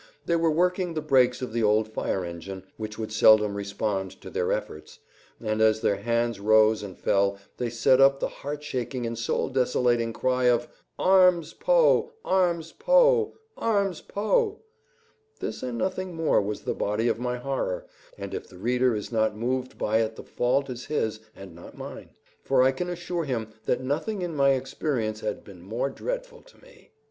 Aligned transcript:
They 0.25 0.35
were 0.35 0.49
working 0.49 0.95
the 0.95 0.99
brakes 1.01 1.43
of 1.43 1.53
the 1.53 1.61
old 1.61 1.87
fire 1.87 2.25
engine, 2.25 2.63
which 2.75 2.97
would 2.97 3.11
seldom 3.11 3.53
respond 3.53 4.19
to 4.21 4.31
their 4.31 4.51
efforts, 4.51 4.97
and 5.39 5.61
as 5.61 5.81
their 5.81 5.97
hands 5.97 6.39
rose 6.39 6.81
and 6.81 6.97
fell 6.97 7.37
they 7.57 7.69
set 7.69 8.01
up 8.01 8.19
the 8.19 8.27
heart 8.27 8.63
shaking 8.63 9.05
and 9.05 9.15
soul 9.15 9.47
desolating 9.49 10.11
cry 10.11 10.45
of 10.45 10.67
"Arms 10.97 11.53
Poe! 11.53 12.13
arms 12.25 12.71
Poe! 12.71 13.35
arms 13.55 14.01
Poe!" 14.01 14.61
This 15.39 15.61
and 15.61 15.77
nothing 15.77 16.15
more 16.15 16.41
was 16.41 16.61
the 16.61 16.73
body 16.73 17.07
of 17.07 17.19
my 17.19 17.37
horror; 17.37 17.85
and 18.17 18.33
if 18.33 18.47
the 18.47 18.57
reader 18.57 18.95
is 18.95 19.11
not 19.11 19.37
moved 19.37 19.77
by 19.77 19.99
it 19.99 20.15
the 20.15 20.23
fault 20.23 20.67
is 20.67 20.85
his 20.87 21.19
and 21.35 21.53
not 21.53 21.77
mine; 21.77 22.09
for 22.43 22.63
I 22.63 22.71
can 22.71 22.89
assure 22.89 23.25
him 23.25 23.49
that 23.65 23.81
nothing 23.83 24.23
in 24.23 24.35
my 24.35 24.53
experience 24.53 25.19
had 25.19 25.43
been 25.43 25.61
more 25.61 25.91
dreadful 25.91 26.41
to 26.41 26.57
me. 26.59 26.89